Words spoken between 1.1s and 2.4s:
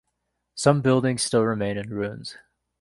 still remain in ruins.